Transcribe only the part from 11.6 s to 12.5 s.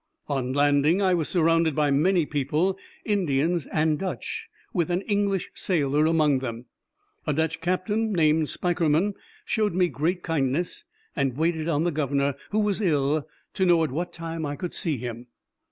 on the governor,